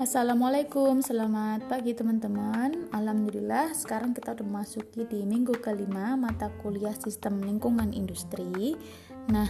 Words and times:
Assalamualaikum, 0.00 1.04
selamat 1.04 1.68
pagi 1.68 1.92
teman-teman. 1.92 2.88
Alhamdulillah 2.88 3.76
sekarang 3.76 4.16
kita 4.16 4.32
udah 4.32 4.48
masuki 4.48 5.04
di 5.04 5.28
minggu 5.28 5.60
kelima 5.60 6.16
mata 6.16 6.48
kuliah 6.64 6.96
sistem 6.96 7.44
lingkungan 7.44 7.92
industri. 7.92 8.80
Nah, 9.28 9.44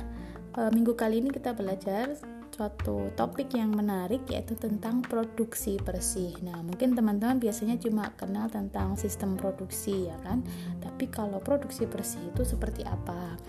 eh, 0.58 0.70
minggu 0.74 0.98
kali 0.98 1.22
ini 1.22 1.30
kita 1.30 1.54
belajar 1.54 2.18
suatu 2.60 3.08
topik 3.16 3.56
yang 3.56 3.72
menarik 3.72 4.20
yaitu 4.28 4.52
tentang 4.52 5.00
produksi 5.00 5.80
bersih. 5.80 6.36
Nah, 6.44 6.60
mungkin 6.60 6.92
teman-teman 6.92 7.40
biasanya 7.40 7.80
cuma 7.80 8.12
kenal 8.20 8.52
tentang 8.52 9.00
sistem 9.00 9.40
produksi 9.40 10.12
ya 10.12 10.16
kan. 10.20 10.44
Tapi 10.84 11.08
kalau 11.08 11.40
produksi 11.40 11.88
bersih 11.88 12.20
itu 12.28 12.44
seperti 12.44 12.84
apa? 12.84 13.40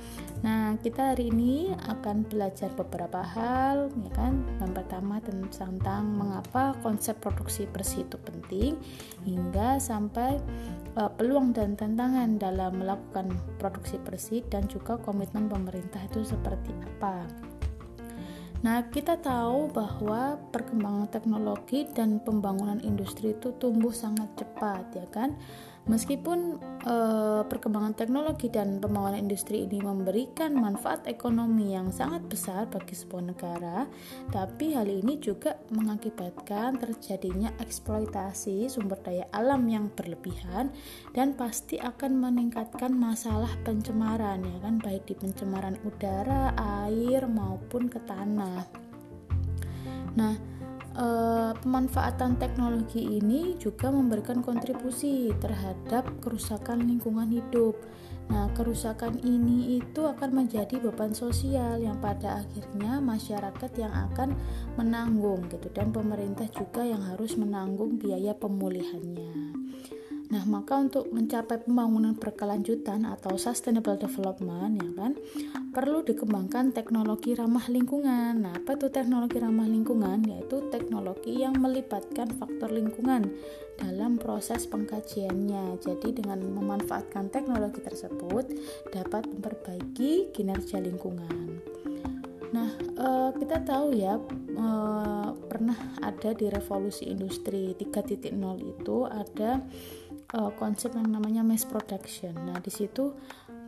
Nah, 0.48 0.80
kita 0.80 1.12
hari 1.12 1.28
ini 1.28 1.76
akan 1.92 2.24
belajar 2.24 2.72
beberapa 2.72 3.20
hal 3.20 3.92
ya 4.00 4.12
kan. 4.16 4.48
Yang 4.64 4.80
pertama 4.80 5.20
tentang 5.20 6.08
mengapa 6.16 6.72
konsep 6.80 7.20
produksi 7.20 7.68
bersih 7.68 8.08
itu 8.08 8.16
penting 8.16 8.80
hingga 9.28 9.76
sampai 9.76 10.40
uh, 10.96 11.12
peluang 11.20 11.52
dan 11.52 11.76
tantangan 11.76 12.40
dalam 12.40 12.80
melakukan 12.80 13.28
produksi 13.60 14.00
bersih 14.08 14.40
dan 14.48 14.72
juga 14.72 14.96
komitmen 15.04 15.52
pemerintah 15.52 16.00
itu 16.08 16.24
seperti 16.24 16.72
apa. 16.80 17.51
Nah, 18.62 18.86
kita 18.94 19.18
tahu 19.18 19.74
bahwa 19.74 20.38
perkembangan 20.54 21.10
teknologi 21.10 21.90
dan 21.90 22.22
pembangunan 22.22 22.78
industri 22.86 23.34
itu 23.34 23.50
tumbuh 23.58 23.90
sangat 23.90 24.30
cepat, 24.38 24.86
ya 24.94 25.08
kan? 25.10 25.34
Meskipun 25.90 26.62
eh, 26.86 27.42
perkembangan 27.42 27.98
teknologi 27.98 28.54
dan 28.54 28.78
pembangunan 28.78 29.18
industri 29.18 29.66
ini 29.66 29.82
memberikan 29.82 30.54
manfaat 30.54 31.10
ekonomi 31.10 31.74
yang 31.74 31.90
sangat 31.90 32.22
besar 32.30 32.70
bagi 32.70 32.94
sebuah 32.94 33.34
negara, 33.34 33.90
tapi 34.30 34.78
hal 34.78 34.86
ini 34.86 35.18
juga 35.18 35.58
mengakibatkan 35.74 36.78
terjadinya 36.78 37.50
eksploitasi 37.58 38.70
sumber 38.70 39.02
daya 39.02 39.26
alam 39.34 39.66
yang 39.66 39.90
berlebihan 39.98 40.70
dan 41.18 41.34
pasti 41.34 41.82
akan 41.82 42.30
meningkatkan 42.30 42.94
masalah 42.94 43.50
pencemaran 43.66 44.46
ya 44.46 44.58
kan 44.62 44.78
baik 44.78 45.10
di 45.10 45.18
pencemaran 45.18 45.82
udara, 45.82 46.54
air 46.86 47.26
maupun 47.26 47.90
ke 47.90 47.98
tanah. 48.06 48.70
Nah, 50.14 50.36
uh, 51.02 51.52
pemanfaatan 51.58 52.38
teknologi 52.38 53.18
ini 53.18 53.58
juga 53.58 53.90
memberikan 53.90 54.46
kontribusi 54.46 55.34
terhadap 55.42 56.06
kerusakan 56.22 56.86
lingkungan 56.86 57.28
hidup. 57.34 57.76
Nah, 58.32 58.48
kerusakan 58.56 59.20
ini 59.28 59.82
itu 59.84 60.08
akan 60.08 60.46
menjadi 60.46 60.80
beban 60.80 61.12
sosial 61.12 61.84
yang 61.84 62.00
pada 62.00 62.46
akhirnya 62.46 63.04
masyarakat 63.04 63.72
yang 63.76 63.92
akan 63.92 64.38
menanggung 64.80 65.52
gitu 65.52 65.68
dan 65.76 65.92
pemerintah 65.92 66.48
juga 66.54 66.88
yang 66.88 67.04
harus 67.04 67.36
menanggung 67.36 68.00
biaya 68.00 68.32
pemulihannya. 68.32 69.52
Nah, 70.32 70.48
maka 70.48 70.80
untuk 70.80 71.12
mencapai 71.12 71.60
pembangunan 71.60 72.16
berkelanjutan 72.16 73.04
atau 73.04 73.36
sustainable 73.36 74.00
development 74.00 74.80
ya 74.80 74.92
kan, 74.96 75.12
perlu 75.76 76.08
dikembangkan 76.08 76.72
teknologi 76.72 77.36
ramah 77.36 77.68
lingkungan. 77.68 78.40
Nah, 78.40 78.56
apa 78.56 78.80
itu 78.80 78.88
teknologi 78.88 79.44
ramah 79.44 79.68
lingkungan? 79.68 80.24
Yaitu 80.24 80.72
teknologi 80.72 81.44
yang 81.44 81.60
melibatkan 81.60 82.32
faktor 82.32 82.72
lingkungan 82.72 83.28
dalam 83.76 84.16
proses 84.16 84.64
pengkajiannya. 84.72 85.76
Jadi 85.84 86.24
dengan 86.24 86.40
memanfaatkan 86.48 87.28
teknologi 87.28 87.84
tersebut 87.84 88.56
dapat 88.88 89.28
memperbaiki 89.28 90.32
kinerja 90.32 90.80
lingkungan. 90.80 91.60
Nah, 92.52 92.72
uh, 93.00 93.32
kita 93.36 93.64
tahu 93.64 93.96
ya, 93.96 94.16
uh, 94.60 95.28
pernah 95.48 95.76
ada 96.04 96.36
di 96.36 96.52
revolusi 96.52 97.08
industri 97.08 97.76
3.0 97.76 98.32
itu 98.60 98.98
ada 99.08 99.64
uh, 100.36 100.52
konsep 100.56 100.96
yang 100.96 101.12
namanya 101.12 101.44
mass 101.44 101.68
production. 101.68 102.36
Nah, 102.36 102.60
di 102.60 102.72
situ 102.72 103.16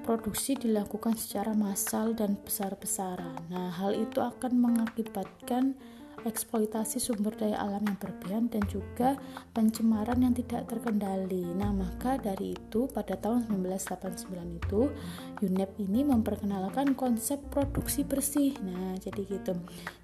produksi 0.04 0.60
dilakukan 0.60 1.16
secara 1.16 1.56
massal 1.56 2.12
dan 2.12 2.36
besar-besaran. 2.36 3.48
Nah, 3.48 3.72
hal 3.72 3.96
itu 3.96 4.20
akan 4.20 4.52
mengakibatkan 4.60 5.80
eksploitasi 6.24 7.02
sumber 7.02 7.36
daya 7.36 7.60
alam 7.60 7.84
yang 7.84 7.98
berlebihan 8.00 8.46
dan 8.48 8.64
juga 8.70 9.20
pencemaran 9.52 10.22
yang 10.22 10.32
tidak 10.38 10.70
terkendali. 10.70 11.44
Nah, 11.58 11.76
maka 11.76 12.22
dari 12.22 12.56
itu 12.56 12.88
pada 12.88 13.18
tahun 13.20 13.50
1989 13.50 14.62
itu 14.62 14.82
UNEP 15.44 15.72
ini 15.84 16.06
memperkenalkan 16.08 16.96
konsep 16.96 17.42
produksi 17.52 18.08
bersih. 18.08 18.56
Nah, 18.64 18.96
jadi 19.02 19.22
gitu. 19.28 19.54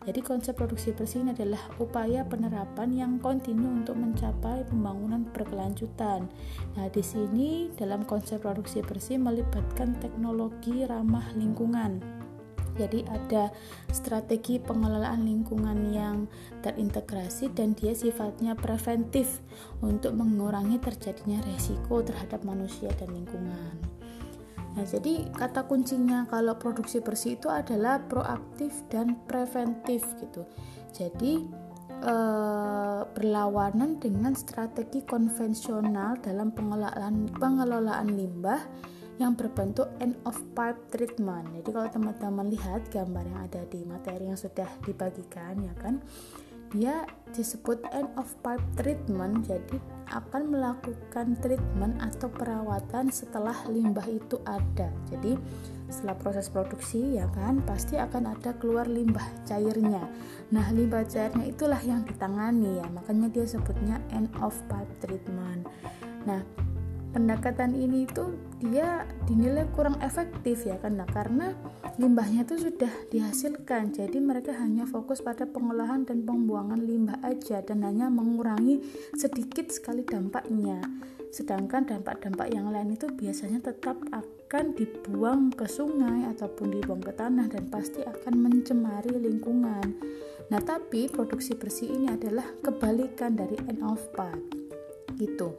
Jadi 0.03 0.19
konsep 0.25 0.57
produksi 0.57 0.91
bersih 0.91 1.23
ini 1.23 1.31
adalah 1.31 1.61
upaya 1.79 2.27
penerapan 2.27 2.89
yang 2.91 3.11
kontinu 3.21 3.79
untuk 3.79 3.95
mencapai 3.95 4.67
pembangunan 4.67 5.23
berkelanjutan. 5.31 6.27
Nah, 6.75 6.87
di 6.91 7.03
sini 7.05 7.71
dalam 7.77 8.03
konsep 8.03 8.43
produksi 8.43 8.83
bersih 8.83 9.21
melibatkan 9.21 9.95
teknologi 10.03 10.83
ramah 10.83 11.31
lingkungan 11.37 12.18
jadi 12.79 13.03
ada 13.11 13.51
strategi 13.91 14.55
pengelolaan 14.63 15.27
lingkungan 15.27 15.91
yang 15.91 16.31
terintegrasi 16.63 17.51
dan 17.51 17.75
dia 17.75 17.91
sifatnya 17.91 18.55
preventif 18.55 19.43
untuk 19.83 20.15
mengurangi 20.15 20.79
terjadinya 20.79 21.43
resiko 21.43 21.99
terhadap 21.99 22.47
manusia 22.47 22.87
dan 22.95 23.11
lingkungan. 23.11 23.75
Nah, 24.79 24.85
jadi 24.87 25.27
kata 25.35 25.67
kuncinya 25.67 26.23
kalau 26.31 26.55
produksi 26.55 27.03
bersih 27.03 27.35
itu 27.35 27.51
adalah 27.51 27.99
proaktif 27.99 28.71
dan 28.87 29.19
preventif 29.27 30.07
gitu. 30.23 30.47
Jadi 30.95 31.43
eh, 31.99 33.01
berlawanan 33.11 33.99
dengan 33.99 34.31
strategi 34.39 35.03
konvensional 35.03 36.21
dalam 36.23 36.55
pengelolaan 36.55 37.27
pengelolaan 37.33 38.07
limbah 38.13 38.61
yang 39.19 39.35
berbentuk 39.35 39.91
end 39.99 40.15
of 40.23 40.39
pipe 40.55 40.79
treatment. 40.95 41.51
Jadi 41.59 41.69
kalau 41.75 41.89
teman-teman 41.91 42.47
lihat 42.47 42.87
gambar 42.87 43.27
yang 43.27 43.41
ada 43.43 43.61
di 43.67 43.83
materi 43.83 44.31
yang 44.31 44.39
sudah 44.39 44.67
dibagikan 44.87 45.59
ya 45.59 45.75
kan, 45.75 45.99
dia 46.71 47.03
disebut 47.35 47.83
end 47.91 48.07
of 48.15 48.31
pipe 48.39 48.63
treatment. 48.79 49.43
Jadi 49.43 49.75
akan 50.15 50.55
melakukan 50.55 51.35
treatment 51.43 51.99
atau 51.99 52.31
perawatan 52.31 53.11
setelah 53.11 53.59
limbah 53.67 54.07
itu 54.07 54.39
ada. 54.47 54.87
Jadi 55.11 55.35
setelah 55.89 56.15
proses 56.15 56.47
produksi 56.53 57.17
ya 57.17 57.25
kan 57.33 57.65
pasti 57.65 57.97
akan 57.97 58.37
ada 58.37 58.55
keluar 58.55 58.87
limbah 58.87 59.25
cairnya. 59.43 60.05
Nah, 60.53 60.69
limbah 60.71 61.03
cairnya 61.09 61.43
itulah 61.43 61.81
yang 61.83 62.07
ditangani 62.07 62.79
ya. 62.79 62.87
Makanya 62.87 63.27
dia 63.35 63.43
sebutnya 63.43 63.99
end 64.15 64.31
of 64.39 64.55
pipe 64.71 64.89
treatment. 65.03 65.67
Nah, 66.23 66.45
pendekatan 67.09 67.73
ini 67.73 68.05
itu 68.05 68.37
dia 68.61 69.07
dinilai 69.25 69.65
kurang 69.73 69.97
efektif 70.03 70.67
ya 70.67 70.77
nah, 70.89 71.07
karena 71.09 71.55
limbahnya 71.97 72.45
itu 72.45 72.69
sudah 72.69 72.91
dihasilkan 73.09 73.95
jadi 73.95 74.17
mereka 74.21 74.53
hanya 74.53 74.85
fokus 74.85 75.23
pada 75.23 75.49
pengolahan 75.49 76.05
dan 76.05 76.21
pembuangan 76.27 76.77
limbah 76.79 77.17
aja 77.25 77.65
dan 77.65 77.81
hanya 77.81 78.11
mengurangi 78.11 78.83
sedikit 79.15 79.71
sekali 79.71 80.05
dampaknya. 80.05 80.79
Sedangkan 81.29 81.85
dampak-dampak 81.85 82.49
yang 82.49 82.73
lain 82.73 82.97
itu 82.97 83.05
biasanya 83.05 83.61
tetap 83.61 84.01
akan 84.09 84.73
dibuang 84.73 85.53
ke 85.53 85.69
sungai 85.69 86.25
ataupun 86.33 86.73
dibuang 86.73 87.05
ke 87.05 87.13
tanah 87.13 87.45
dan 87.45 87.69
pasti 87.69 88.01
akan 88.01 88.33
mencemari 88.49 89.13
lingkungan. 89.13 89.93
Nah 90.49 90.61
tapi 90.65 91.05
produksi 91.05 91.53
bersih 91.53 91.93
ini 91.93 92.09
adalah 92.09 92.49
kebalikan 92.65 93.37
dari 93.37 93.61
end 93.69 93.85
of 93.85 94.01
pipe 94.17 94.59
gitu 95.19 95.51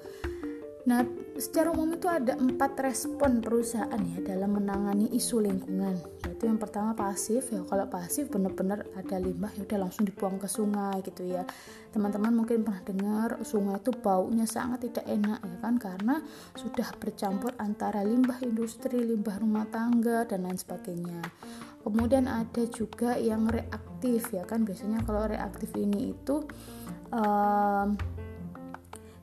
Nah, 0.89 1.05
secara 1.37 1.77
umum 1.77 1.93
itu 1.93 2.09
ada 2.09 2.41
empat 2.41 2.81
respon 2.81 3.45
perusahaan 3.45 4.01
ya 4.01 4.19
dalam 4.25 4.57
menangani 4.57 5.13
isu 5.13 5.45
lingkungan. 5.45 6.01
Yaitu 6.25 6.49
yang 6.49 6.57
pertama 6.57 6.97
pasif 6.97 7.53
ya. 7.53 7.61
Kalau 7.69 7.85
pasif 7.93 8.33
benar-benar 8.33 8.89
ada 8.97 9.17
limbah 9.21 9.53
ya 9.61 9.69
udah 9.69 9.79
langsung 9.89 10.09
dibuang 10.09 10.41
ke 10.41 10.49
sungai 10.49 11.05
gitu 11.05 11.29
ya. 11.29 11.45
Teman-teman 11.93 12.33
mungkin 12.33 12.65
pernah 12.65 12.81
dengar 12.81 13.31
sungai 13.45 13.77
itu 13.77 13.93
baunya 13.93 14.49
sangat 14.49 14.89
tidak 14.89 15.05
enak 15.05 15.43
ya 15.45 15.57
kan 15.61 15.75
karena 15.77 16.15
sudah 16.57 16.89
bercampur 16.97 17.53
antara 17.61 18.01
limbah 18.01 18.41
industri, 18.41 19.05
limbah 19.05 19.37
rumah 19.37 19.69
tangga 19.69 20.25
dan 20.25 20.49
lain 20.49 20.57
sebagainya. 20.57 21.21
Kemudian 21.85 22.25
ada 22.25 22.63
juga 22.73 23.21
yang 23.21 23.49
reaktif 23.49 24.33
ya 24.33 24.49
kan 24.49 24.65
biasanya 24.65 25.05
kalau 25.05 25.29
reaktif 25.29 25.73
ini 25.77 26.13
itu 26.13 26.45
um, 27.13 27.97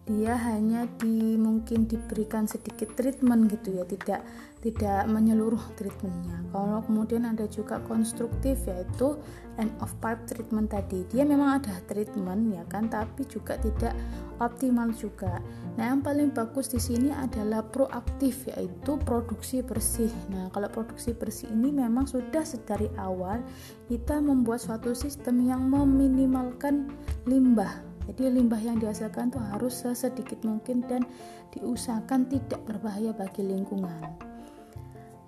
dia 0.07 0.39
hanya 0.39 0.87
di 1.03 1.35
mungkin 1.35 1.83
diberikan 1.83 2.47
sedikit 2.47 2.95
treatment 2.95 3.51
gitu 3.51 3.75
ya 3.75 3.83
tidak 3.83 4.23
tidak 4.63 5.05
menyeluruh 5.05 5.61
treatmentnya. 5.77 6.41
Kalau 6.49 6.81
kemudian 6.81 7.29
ada 7.29 7.45
juga 7.45 7.77
konstruktif 7.85 8.65
yaitu 8.65 9.19
end 9.61 9.69
of 9.83 9.91
pipe 10.01 10.23
treatment 10.25 10.71
tadi. 10.73 11.05
Dia 11.11 11.27
memang 11.27 11.61
ada 11.61 11.77
treatment 11.85 12.55
ya 12.55 12.63
kan 12.65 12.89
tapi 12.89 13.27
juga 13.29 13.59
tidak 13.61 13.93
optimal 14.41 14.89
juga. 14.97 15.43
Nah 15.77 15.93
yang 15.93 16.01
paling 16.01 16.33
bagus 16.33 16.73
di 16.73 16.81
sini 16.81 17.13
adalah 17.13 17.61
proaktif 17.61 18.49
yaitu 18.49 18.97
produksi 19.05 19.61
bersih. 19.61 20.09
Nah 20.33 20.49
kalau 20.49 20.71
produksi 20.73 21.13
bersih 21.13 21.53
ini 21.53 21.69
memang 21.69 22.09
sudah 22.09 22.41
sedari 22.41 22.89
awal 22.97 23.43
kita 23.91 24.17
membuat 24.23 24.63
suatu 24.63 24.97
sistem 24.97 25.45
yang 25.45 25.69
meminimalkan 25.69 26.89
limbah 27.29 27.86
Jadi 28.07 28.31
limbah 28.31 28.59
yang 28.63 28.79
dihasilkan 28.79 29.35
tuh 29.35 29.43
harus 29.43 29.83
sesedikit 29.83 30.39
mungkin 30.47 30.87
dan 30.87 31.03
diusahakan 31.51 32.31
tidak 32.31 32.63
berbahaya 32.63 33.11
bagi 33.11 33.43
lingkungan. 33.43 34.27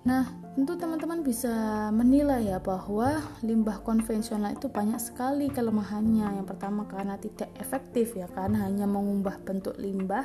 Nah, 0.00 0.24
tentu 0.56 0.80
teman-teman 0.80 1.20
bisa 1.20 1.52
menilai 1.92 2.48
ya 2.48 2.56
bahwa 2.56 3.20
limbah 3.44 3.84
konvensional 3.84 4.56
itu 4.56 4.72
banyak 4.72 4.96
sekali 4.96 5.52
kelemahannya. 5.52 6.40
Yang 6.40 6.56
pertama 6.56 6.88
karena 6.88 7.20
tidak 7.20 7.52
efektif 7.60 8.16
ya, 8.16 8.24
karena 8.32 8.64
hanya 8.64 8.88
mengubah 8.88 9.36
bentuk 9.44 9.76
limbah 9.76 10.24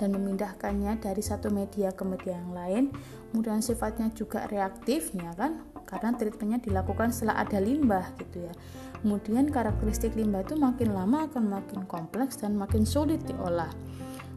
dan 0.00 0.16
memindahkannya 0.16 1.04
dari 1.04 1.20
satu 1.20 1.52
media 1.52 1.92
ke 1.92 2.00
media 2.00 2.40
yang 2.40 2.52
lain. 2.56 2.84
Kemudian 3.28 3.60
sifatnya 3.60 4.08
juga 4.16 4.48
reaktif 4.48 5.12
ya 5.12 5.36
kan, 5.36 5.68
karena 5.90 6.14
treatmentnya 6.14 6.58
dilakukan 6.62 7.10
setelah 7.10 7.42
ada 7.42 7.58
limbah 7.58 8.14
gitu 8.16 8.46
ya. 8.46 8.54
Kemudian 9.02 9.50
karakteristik 9.50 10.14
limbah 10.14 10.46
itu 10.46 10.54
makin 10.54 10.94
lama 10.94 11.26
akan 11.26 11.44
makin 11.50 11.84
kompleks 11.90 12.38
dan 12.38 12.54
makin 12.54 12.86
sulit 12.86 13.20
diolah. 13.26 13.68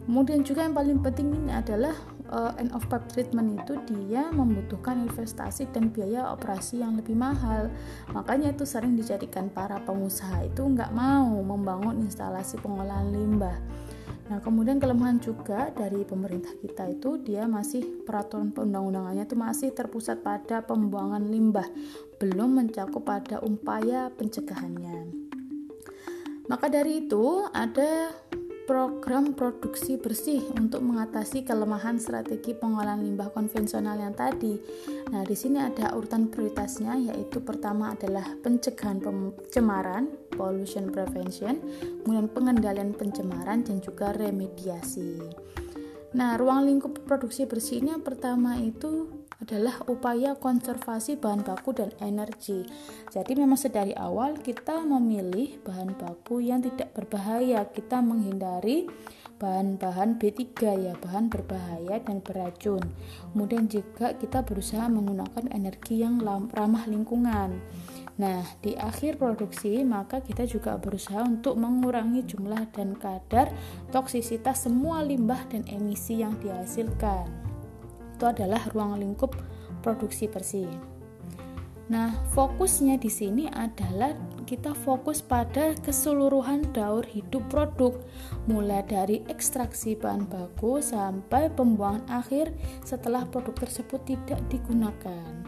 Kemudian 0.03 0.44
juga 0.44 0.67
yang 0.67 0.75
paling 0.75 1.00
penting 1.00 1.31
ini 1.31 1.51
adalah 1.55 1.95
uh, 2.27 2.51
end 2.59 2.75
of 2.75 2.83
pipe 2.91 3.07
treatment 3.07 3.55
itu 3.55 3.79
dia 3.88 4.27
membutuhkan 4.35 5.07
investasi 5.07 5.71
dan 5.71 5.94
biaya 5.95 6.27
operasi 6.35 6.83
yang 6.83 7.00
lebih 7.00 7.15
mahal. 7.15 7.71
Makanya 8.11 8.51
itu 8.51 8.67
sering 8.67 8.99
dijadikan 8.99 9.47
para 9.47 9.79
pengusaha 9.85 10.44
itu 10.44 10.59
nggak 10.59 10.91
mau 10.91 11.39
membangun 11.39 12.03
instalasi 12.03 12.59
pengolahan 12.59 13.15
limbah. 13.15 13.56
Nah, 14.23 14.39
kemudian 14.39 14.79
kelemahan 14.79 15.19
juga 15.19 15.67
dari 15.75 16.07
pemerintah 16.07 16.55
kita 16.63 16.87
itu 16.87 17.19
dia 17.19 17.43
masih 17.43 18.03
peraturan 18.07 18.55
perundang-undangannya 18.55 19.27
itu 19.27 19.35
masih 19.35 19.69
terpusat 19.75 20.23
pada 20.23 20.63
pembuangan 20.63 21.27
limbah, 21.27 21.67
belum 22.23 22.63
mencakup 22.63 23.03
pada 23.03 23.43
upaya 23.43 24.07
pencegahannya. 24.15 25.11
Maka 26.47 26.67
dari 26.71 27.07
itu 27.07 27.47
ada 27.51 28.11
program 28.63 29.36
produksi 29.36 30.00
bersih 30.00 30.39
untuk 30.56 30.80
mengatasi 30.80 31.44
kelemahan 31.44 32.00
strategi 32.00 32.56
pengolahan 32.56 33.04
limbah 33.04 33.27
konvensional 33.36 34.00
yang 34.00 34.15
tadi. 34.15 34.56
Nah, 35.12 35.27
di 35.27 35.36
sini 35.36 35.60
ada 35.60 35.92
urutan 35.92 36.31
prioritasnya 36.31 36.95
yaitu 37.12 37.44
pertama 37.44 37.92
adalah 37.92 38.24
pencegahan 38.39 39.04
pencemaran, 39.04 40.07
pollution 40.31 40.88
prevention, 40.89 41.60
kemudian 42.04 42.31
pengendalian 42.31 42.95
pencemaran 42.95 43.68
dan 43.68 43.83
juga 43.83 44.15
remediasi. 44.15 45.19
Nah, 46.13 46.38
ruang 46.38 46.69
lingkup 46.69 47.04
produksi 47.09 47.50
bersih 47.50 47.81
ini 47.81 47.89
yang 47.98 48.06
pertama 48.06 48.62
itu 48.62 49.22
adalah 49.41 49.81
upaya 49.89 50.38
konservasi 50.38 51.18
bahan 51.18 51.41
baku 51.41 51.74
dan 51.74 51.89
energi. 52.03 52.68
Jadi 53.09 53.33
memang 53.33 53.57
sedari 53.57 53.95
awal 53.97 54.38
kita 54.38 54.83
memilih 54.85 55.62
bahan 55.65 55.97
baku 55.97 56.44
yang 56.44 56.62
tidak 56.62 56.94
berbahaya. 56.94 57.65
Kita 57.69 58.03
menghindari 58.03 58.85
bahan-bahan 59.41 60.21
B3 60.21 60.56
ya, 60.80 60.94
bahan 60.95 61.27
berbahaya 61.27 62.00
dan 62.00 62.24
beracun. 62.24 62.83
Kemudian 63.33 63.68
juga 63.68 64.15
kita 64.15 64.45
berusaha 64.45 64.88
menggunakan 64.88 65.51
energi 65.51 66.00
yang 66.00 66.21
ramah 66.53 66.88
lingkungan. 66.88 67.59
Nah, 68.13 68.45
di 68.62 68.77
akhir 68.77 69.18
produksi, 69.18 69.81
maka 69.81 70.21
kita 70.21 70.45
juga 70.45 70.77
berusaha 70.77 71.25
untuk 71.25 71.57
mengurangi 71.57 72.21
jumlah 72.24 72.69
dan 72.69 72.94
kadar 72.94 73.50
toksisitas 73.89 74.69
semua 74.69 75.01
limbah 75.01 75.41
dan 75.50 75.65
emisi 75.65 76.21
yang 76.21 76.38
dihasilkan 76.38 77.52
itu 78.13 78.24
adalah 78.30 78.62
ruang 78.71 79.01
lingkup 79.01 79.33
produksi 79.81 80.30
bersih. 80.30 80.69
Nah, 81.92 82.15
fokusnya 82.31 82.95
di 82.95 83.12
sini 83.12 83.51
adalah 83.51 84.15
kita 84.48 84.71
fokus 84.71 85.19
pada 85.19 85.75
keseluruhan 85.83 86.71
daur 86.71 87.04
hidup 87.04 87.44
produk, 87.51 88.00
mulai 88.48 88.88
dari 88.88 89.19
ekstraksi 89.27 90.00
bahan 90.00 90.24
baku 90.31 90.80
sampai 90.80 91.51
pembuangan 91.51 92.07
akhir 92.07 92.56
setelah 92.88 93.27
produk 93.27 93.68
tersebut 93.68 94.00
tidak 94.07 94.39
digunakan. 94.48 95.43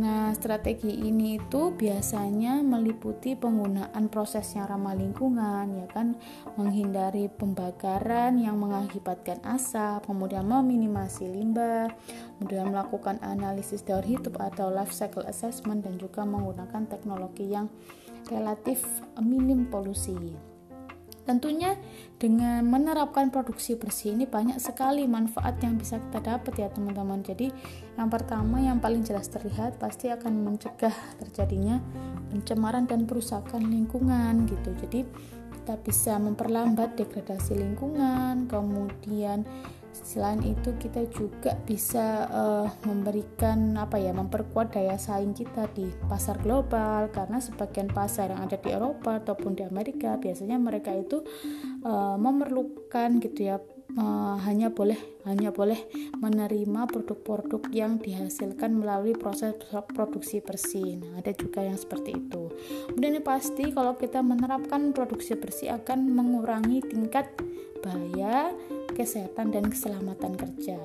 Nah, 0.00 0.32
strategi 0.32 0.96
ini 0.96 1.36
itu 1.36 1.76
biasanya 1.76 2.64
meliputi 2.64 3.36
penggunaan 3.36 4.08
proses 4.08 4.48
yang 4.56 4.64
ramah 4.64 4.96
lingkungan, 4.96 5.76
ya 5.76 5.84
kan, 5.92 6.16
menghindari 6.56 7.28
pembakaran 7.28 8.40
yang 8.40 8.56
mengakibatkan 8.56 9.44
asap, 9.44 10.08
kemudian 10.08 10.48
meminimasi 10.48 11.28
limbah, 11.28 11.92
kemudian 12.40 12.72
melakukan 12.72 13.20
analisis 13.20 13.84
daur 13.84 14.00
hidup 14.00 14.40
atau 14.40 14.72
life 14.72 14.96
cycle 14.96 15.28
assessment 15.28 15.84
dan 15.84 16.00
juga 16.00 16.24
menggunakan 16.24 16.88
teknologi 16.88 17.52
yang 17.52 17.68
relatif 18.32 18.80
minim 19.20 19.68
polusi. 19.68 20.49
Tentunya 21.30 21.78
dengan 22.18 22.66
menerapkan 22.66 23.30
produksi 23.30 23.78
bersih 23.78 24.18
ini 24.18 24.26
banyak 24.26 24.58
sekali 24.58 25.06
manfaat 25.06 25.62
yang 25.62 25.78
bisa 25.78 26.02
kita 26.02 26.18
dapat 26.18 26.58
ya 26.58 26.66
teman-teman. 26.74 27.22
Jadi 27.22 27.54
yang 27.94 28.10
pertama 28.10 28.58
yang 28.58 28.82
paling 28.82 29.06
jelas 29.06 29.30
terlihat 29.30 29.78
pasti 29.78 30.10
akan 30.10 30.42
mencegah 30.42 30.90
terjadinya 31.22 31.78
pencemaran 32.34 32.90
dan 32.90 33.06
perusakan 33.06 33.62
lingkungan 33.62 34.50
gitu. 34.50 34.74
Jadi 34.82 35.06
kita 35.54 35.78
bisa 35.78 36.18
memperlambat 36.18 36.98
degradasi 36.98 37.62
lingkungan, 37.62 38.50
kemudian 38.50 39.46
Selain 39.90 40.38
itu 40.42 40.74
kita 40.78 41.06
juga 41.10 41.58
bisa 41.66 42.26
uh, 42.30 42.66
memberikan 42.86 43.78
apa 43.78 43.98
ya 43.98 44.14
memperkuat 44.14 44.74
daya 44.74 44.96
saing 44.98 45.34
kita 45.34 45.70
di 45.74 45.86
pasar 46.06 46.38
global 46.42 47.10
karena 47.10 47.38
sebagian 47.42 47.90
pasar 47.90 48.30
yang 48.30 48.42
ada 48.42 48.58
di 48.58 48.70
Eropa 48.70 49.18
ataupun 49.18 49.58
di 49.58 49.62
Amerika 49.66 50.18
biasanya 50.18 50.56
mereka 50.58 50.94
itu 50.94 51.22
uh, 51.86 52.16
memerlukan 52.18 53.22
gitu 53.22 53.54
ya 53.54 53.56
uh, 53.98 54.36
hanya 54.46 54.70
boleh 54.70 54.98
hanya 55.26 55.52
boleh 55.52 55.78
menerima 56.16 56.88
produk-produk 56.88 57.60
yang 57.74 58.00
dihasilkan 58.00 58.72
melalui 58.72 59.12
proses 59.12 59.52
produksi 59.92 60.40
bersih. 60.40 60.96
Nah, 60.96 61.20
ada 61.20 61.36
juga 61.36 61.60
yang 61.60 61.76
seperti 61.76 62.16
itu. 62.16 62.48
Kemudian 62.92 63.20
pasti 63.20 63.68
kalau 63.74 64.00
kita 64.00 64.24
menerapkan 64.24 64.96
produksi 64.96 65.36
bersih 65.36 65.76
akan 65.76 66.08
mengurangi 66.14 66.80
tingkat 66.88 67.28
bahaya 67.80 68.52
kesehatan 69.00 69.48
dan 69.56 69.64
keselamatan 69.72 70.36
kerja. 70.36 70.76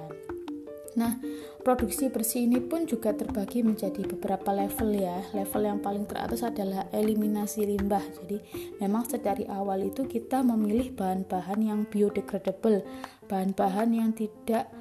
Nah, 0.95 1.19
produksi 1.59 2.07
bersih 2.07 2.47
ini 2.47 2.63
pun 2.63 2.87
juga 2.87 3.11
terbagi 3.11 3.59
menjadi 3.67 4.07
beberapa 4.07 4.55
level 4.55 4.95
ya. 4.95 5.19
Level 5.35 5.67
yang 5.67 5.79
paling 5.83 6.07
teratas 6.07 6.39
adalah 6.39 6.87
eliminasi 6.95 7.67
limbah. 7.67 7.99
Jadi, 8.23 8.39
memang 8.79 9.03
sedari 9.03 9.43
awal 9.51 9.91
itu 9.91 10.07
kita 10.07 10.39
memilih 10.39 10.95
bahan-bahan 10.95 11.59
yang 11.59 11.83
biodegradable, 11.83 12.79
bahan-bahan 13.27 13.91
yang 13.91 14.15
tidak 14.15 14.71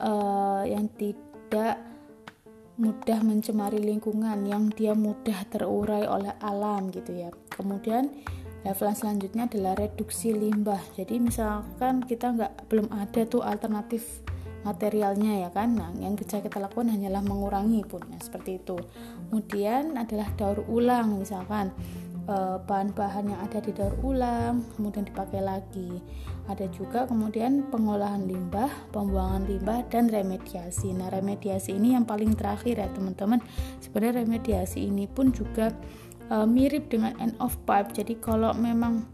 uh, 0.00 0.64
yang 0.64 0.88
tidak 0.96 1.84
mudah 2.80 3.20
mencemari 3.20 3.82
lingkungan, 3.82 4.48
yang 4.48 4.72
dia 4.72 4.96
mudah 4.96 5.44
terurai 5.52 6.08
oleh 6.08 6.32
alam 6.40 6.88
gitu 6.88 7.12
ya. 7.12 7.28
Kemudian 7.52 8.08
level 8.68 8.92
selanjutnya 8.92 9.48
adalah 9.48 9.80
reduksi 9.80 10.36
limbah. 10.36 10.80
Jadi 10.92 11.16
misalkan 11.16 12.04
kita 12.04 12.36
nggak 12.36 12.52
belum 12.68 12.92
ada 12.92 13.24
tuh 13.24 13.40
alternatif 13.40 14.20
materialnya 14.60 15.48
ya 15.48 15.50
kan? 15.50 15.72
Nah 15.72 15.90
yang 15.96 16.12
bisa 16.20 16.44
kita 16.44 16.60
lakukan 16.60 16.92
hanyalah 16.92 17.24
mengurangi 17.24 17.80
pun 17.88 18.04
nah, 18.04 18.20
seperti 18.20 18.60
itu. 18.60 18.76
Kemudian 19.32 19.96
adalah 19.96 20.28
daur 20.36 20.60
ulang 20.68 21.24
misalkan 21.24 21.72
eh, 22.28 22.56
bahan-bahan 22.60 23.32
yang 23.32 23.40
ada 23.40 23.58
di 23.64 23.72
daur 23.72 23.96
ulang 24.04 24.68
kemudian 24.76 25.08
dipakai 25.08 25.40
lagi. 25.40 26.04
Ada 26.48 26.68
juga 26.72 27.04
kemudian 27.08 27.72
pengolahan 27.72 28.24
limbah 28.28 28.68
pembuangan 28.92 29.48
limbah 29.48 29.80
dan 29.88 30.12
remediasi. 30.12 30.92
Nah 30.92 31.08
remediasi 31.08 31.72
ini 31.72 31.96
yang 31.96 32.04
paling 32.04 32.36
terakhir 32.36 32.76
ya 32.76 32.88
teman-teman. 32.92 33.40
Sebenarnya 33.80 34.28
remediasi 34.28 34.84
ini 34.84 35.08
pun 35.08 35.32
juga 35.32 35.72
uh, 36.30 36.46
mirip 36.48 36.88
dengan 36.92 37.16
end 37.20 37.36
of 37.40 37.56
pipe. 37.64 37.92
Jadi 37.92 38.16
kalau 38.20 38.52
memang 38.56 39.04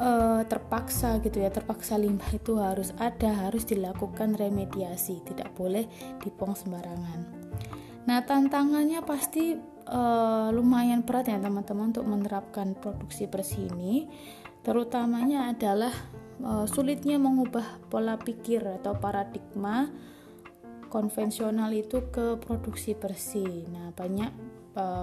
uh, 0.00 0.42
terpaksa 0.44 1.18
gitu 1.24 1.40
ya 1.42 1.50
terpaksa 1.50 1.96
limbah 1.96 2.28
itu 2.32 2.60
harus 2.60 2.92
ada 3.00 3.48
harus 3.48 3.64
dilakukan 3.64 4.36
remediasi 4.36 5.24
tidak 5.24 5.52
boleh 5.56 5.88
dibuang 6.22 6.54
sembarangan. 6.56 7.20
Nah 8.06 8.22
tantangannya 8.22 9.02
pasti 9.02 9.56
uh, 9.90 10.48
lumayan 10.54 11.02
berat 11.02 11.32
ya 11.32 11.40
teman-teman 11.42 11.90
untuk 11.90 12.06
menerapkan 12.06 12.76
produksi 12.78 13.26
bersih 13.26 13.66
ini 13.72 14.06
terutamanya 14.62 15.50
adalah 15.50 15.94
uh, 16.42 16.66
sulitnya 16.66 17.18
mengubah 17.18 17.86
pola 17.90 18.18
pikir 18.18 18.62
atau 18.82 18.94
paradigma 18.98 19.90
konvensional 20.86 21.74
itu 21.74 22.06
ke 22.14 22.38
produksi 22.38 22.94
bersih. 22.94 23.66
Nah 23.70 23.90
banyak 23.90 24.30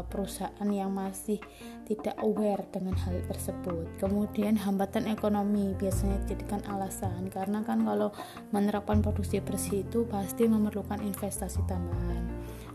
perusahaan 0.07 0.69
yang 0.69 0.93
masih 0.93 1.41
tidak 1.89 2.15
aware 2.21 2.63
dengan 2.69 2.95
hal 2.95 3.17
tersebut. 3.27 3.89
Kemudian 3.97 4.55
hambatan 4.55 5.09
ekonomi 5.09 5.73
biasanya 5.75 6.21
dijadikan 6.23 6.61
alasan 6.69 7.27
karena 7.33 7.65
kan 7.65 7.83
kalau 7.83 8.13
menerapkan 8.53 9.01
produksi 9.01 9.41
bersih 9.41 9.83
itu 9.83 10.05
pasti 10.07 10.45
memerlukan 10.45 11.01
investasi 11.01 11.59
tambahan. 11.65 12.23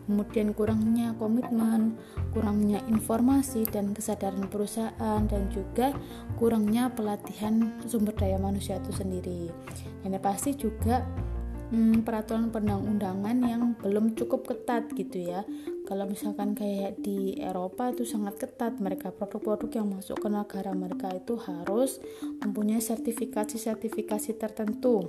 kemudian 0.08 0.56
kurangnya 0.56 1.12
komitmen, 1.20 2.00
kurangnya 2.32 2.80
informasi 2.88 3.68
dan 3.68 3.92
kesadaran 3.92 4.48
perusahaan 4.48 5.20
dan 5.28 5.52
juga 5.52 5.92
kurangnya 6.40 6.88
pelatihan 6.88 7.76
sumber 7.84 8.16
daya 8.16 8.40
manusia 8.40 8.80
itu 8.80 8.88
sendiri. 8.96 9.52
Dan 10.00 10.16
pasti 10.16 10.56
juga 10.56 11.04
hmm, 11.72 12.08
peraturan 12.08 12.48
perundang-undangan 12.48 13.36
yang 13.44 13.76
belum 13.76 14.16
cukup 14.16 14.48
ketat 14.48 14.88
gitu 14.96 15.28
ya. 15.28 15.44
Kalau 15.88 16.04
misalkan 16.04 16.52
kayak 16.52 17.00
di 17.00 17.40
Eropa 17.40 17.88
itu 17.88 18.04
sangat 18.04 18.36
ketat, 18.36 18.76
mereka 18.76 19.08
produk-produk 19.08 19.80
yang 19.80 19.88
masuk 19.88 20.20
ke 20.20 20.28
negara 20.28 20.76
mereka 20.76 21.08
itu 21.16 21.40
harus 21.40 21.96
mempunyai 22.44 22.84
sertifikasi-sertifikasi 22.84 24.36
tertentu 24.36 25.08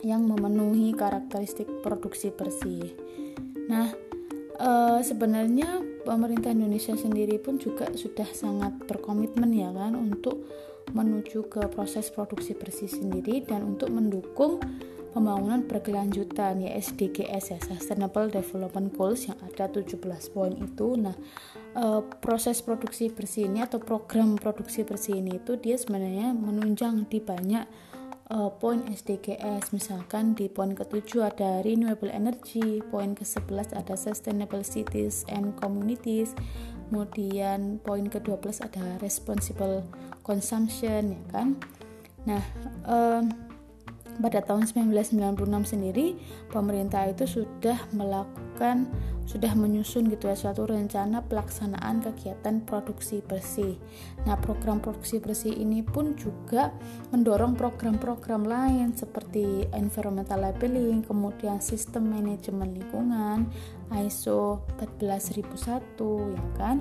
yang 0.00 0.24
memenuhi 0.24 0.96
karakteristik 0.96 1.68
produksi 1.84 2.32
bersih. 2.32 2.96
Nah, 3.68 3.92
e, 4.56 4.70
sebenarnya 5.04 5.84
pemerintah 6.08 6.56
Indonesia 6.56 6.96
sendiri 6.96 7.36
pun 7.36 7.60
juga 7.60 7.92
sudah 7.92 8.32
sangat 8.32 8.80
berkomitmen 8.88 9.52
ya 9.52 9.68
kan 9.76 9.92
untuk 9.92 10.40
menuju 10.96 11.52
ke 11.52 11.68
proses 11.68 12.08
produksi 12.08 12.56
bersih 12.56 12.88
sendiri 12.88 13.44
dan 13.44 13.76
untuk 13.76 13.92
mendukung 13.92 14.56
pembangunan 15.18 15.66
berkelanjutan 15.66 16.62
ya 16.62 16.78
SDGs 16.78 17.50
ya 17.50 17.58
Sustainable 17.58 18.30
Development 18.30 18.94
Goals 18.94 19.26
yang 19.26 19.34
ada 19.42 19.66
17 19.66 19.98
poin 20.30 20.54
itu. 20.54 20.94
Nah 20.94 21.18
e, 21.74 22.06
proses 22.22 22.62
produksi 22.62 23.10
bersih 23.10 23.50
ini 23.50 23.66
atau 23.66 23.82
program 23.82 24.38
produksi 24.38 24.86
bersih 24.86 25.18
ini 25.18 25.42
itu 25.42 25.58
dia 25.58 25.74
sebenarnya 25.74 26.38
menunjang 26.38 27.10
di 27.10 27.18
banyak 27.18 27.66
e, 28.30 28.36
poin 28.62 28.86
SDGs 28.86 29.74
misalkan 29.74 30.38
di 30.38 30.46
poin 30.46 30.70
ke-7 30.78 31.10
ada 31.26 31.66
renewable 31.66 32.14
energy 32.14 32.78
poin 32.86 33.18
ke-11 33.18 33.74
ada 33.74 33.98
sustainable 33.98 34.62
cities 34.62 35.26
and 35.26 35.58
communities 35.58 36.30
kemudian 36.86 37.82
poin 37.82 38.06
ke-12 38.06 38.62
ada 38.62 39.02
responsible 39.02 39.82
consumption 40.22 41.18
ya 41.18 41.22
kan? 41.34 41.58
Nah 42.22 42.42
e, 42.86 42.98
pada 44.18 44.42
tahun 44.42 44.66
1996 44.66 45.72
sendiri 45.74 46.18
pemerintah 46.50 47.06
itu 47.06 47.42
sudah 47.42 47.78
melakukan 47.94 48.90
sudah 49.28 49.52
menyusun 49.52 50.08
gitu 50.08 50.32
ya 50.32 50.32
suatu 50.32 50.64
rencana 50.64 51.20
pelaksanaan 51.20 52.00
kegiatan 52.00 52.64
produksi 52.64 53.20
bersih. 53.20 53.76
Nah, 54.24 54.40
program 54.40 54.80
produksi 54.80 55.20
bersih 55.20 55.52
ini 55.52 55.84
pun 55.84 56.16
juga 56.16 56.72
mendorong 57.12 57.52
program-program 57.52 58.48
lain 58.48 58.96
seperti 58.96 59.68
environmental 59.76 60.40
labeling, 60.40 61.04
kemudian 61.04 61.60
sistem 61.60 62.08
manajemen 62.08 62.72
lingkungan, 62.72 63.52
ISO 63.92 64.64
14001 64.80 66.32
ya 66.32 66.46
kan. 66.56 66.80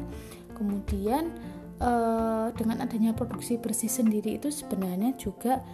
Kemudian 0.56 1.36
eh, 1.84 2.48
dengan 2.56 2.80
adanya 2.80 3.12
produksi 3.12 3.60
bersih 3.60 3.92
sendiri 3.92 4.40
itu 4.40 4.56
sebenarnya 4.56 5.20
juga 5.20 5.68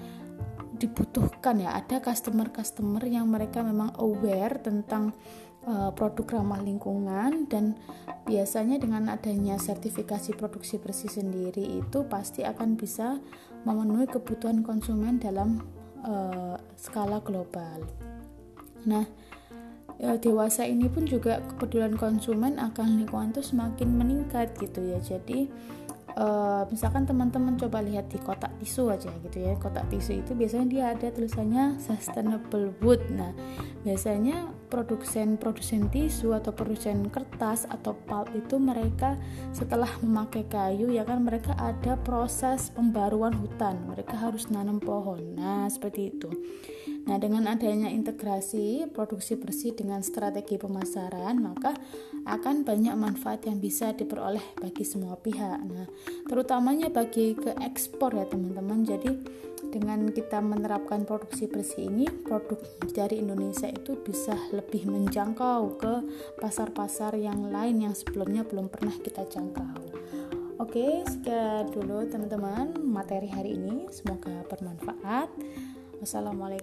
dibutuhkan 0.84 1.63
ya 1.63 1.80
ada 1.80 2.04
customer-customer 2.04 3.08
yang 3.08 3.32
mereka 3.32 3.63
memang 3.63 3.96
aware 3.96 4.60
tentang 4.60 5.16
uh, 5.63 5.96
produk 5.96 6.40
ramah 6.40 6.60
lingkungan 6.60 7.48
dan 7.48 7.80
biasanya 8.28 8.84
dengan 8.84 9.08
adanya 9.08 9.56
sertifikasi 9.56 10.36
produksi 10.36 10.75
bersih 10.84 11.08
sendiri 11.08 11.80
itu 11.80 12.04
pasti 12.12 12.44
akan 12.44 12.75
bisa 12.75 13.24
memenuhi 13.63 14.12
kebutuhan 14.12 14.60
konsumen 14.60 15.24
dalam 15.24 15.63
uh, 16.04 16.60
skala 16.75 17.24
global. 17.24 17.88
Nah, 18.84 19.08
ya, 19.96 20.20
dewasa 20.20 20.68
ini 20.68 20.92
pun 20.92 21.08
juga 21.08 21.40
kepedulian 21.56 21.96
konsumen 21.96 22.60
akan 22.60 23.00
lingkungan 23.00 23.32
itu 23.32 23.56
semakin 23.56 23.88
meningkat 23.96 24.52
gitu 24.60 24.84
ya. 24.84 25.00
Jadi 25.00 25.48
uh, 26.17 26.63
misalkan 26.70 27.05
teman-teman 27.05 27.58
coba 27.58 27.82
lihat 27.82 28.10
di 28.10 28.17
kotak 28.22 28.53
tisu 28.62 28.89
aja 28.93 29.10
gitu 29.24 29.38
ya. 29.41 29.53
Kotak 29.58 29.89
tisu 29.89 30.22
itu 30.22 30.32
biasanya 30.34 30.67
dia 30.70 30.84
ada 30.93 31.08
tulisannya 31.13 31.77
sustainable 31.82 32.74
wood. 32.82 33.01
Nah 33.13 33.34
biasanya 33.86 34.50
produsen 34.72 35.38
produsen 35.38 35.89
tisu 35.91 36.34
atau 36.34 36.53
produsen 36.53 37.10
kertas 37.10 37.70
atau 37.70 37.93
pulp 37.93 38.32
itu 38.34 38.58
mereka 38.58 39.17
setelah 39.53 39.89
memakai 40.01 40.50
kayu 40.50 40.89
ya 40.89 41.05
kan 41.05 41.22
mereka 41.22 41.53
ada 41.60 41.98
proses 42.01 42.74
pembaruan 42.74 43.34
hutan. 43.38 43.82
Mereka 43.89 44.17
harus 44.17 44.50
nanam 44.50 44.82
pohon. 44.82 45.38
Nah 45.38 45.70
seperti 45.70 46.13
itu 46.13 46.29
Nah, 47.04 47.20
dengan 47.20 47.52
adanya 47.52 47.92
integrasi 47.92 48.88
produksi 48.96 49.36
bersih 49.36 49.76
dengan 49.76 50.00
strategi 50.00 50.56
pemasaran, 50.56 51.36
maka 51.36 51.76
akan 52.24 52.64
banyak 52.64 52.96
manfaat 52.96 53.44
yang 53.44 53.60
bisa 53.60 53.92
diperoleh 53.92 54.44
bagi 54.56 54.88
semua 54.88 55.20
pihak. 55.20 55.60
Nah, 55.68 55.88
terutamanya 56.32 56.88
bagi 56.88 57.36
ke 57.36 57.60
ekspor 57.60 58.16
ya, 58.16 58.24
teman-teman. 58.24 58.88
Jadi, 58.88 59.12
dengan 59.68 60.08
kita 60.16 60.40
menerapkan 60.40 61.04
produksi 61.04 61.52
bersih 61.52 61.92
ini, 61.92 62.08
produk 62.08 62.62
dari 62.96 63.20
Indonesia 63.20 63.68
itu 63.68 64.00
bisa 64.00 64.38
lebih 64.56 64.88
menjangkau 64.88 65.62
ke 65.82 65.94
pasar-pasar 66.40 67.20
yang 67.20 67.52
lain 67.52 67.84
yang 67.84 67.96
sebelumnya 67.98 68.48
belum 68.48 68.72
pernah 68.72 68.96
kita 68.96 69.28
jangkau. 69.28 69.82
Oke, 70.62 71.04
sekian 71.04 71.68
dulu 71.74 72.08
teman-teman 72.08 72.80
materi 72.80 73.28
hari 73.28 73.60
ini. 73.60 73.92
Semoga 73.92 74.48
bermanfaat. 74.48 75.28
Wassalamualaikum 76.00 76.62